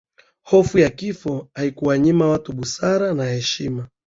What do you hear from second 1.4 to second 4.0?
haikuwanyima watu busara na heshima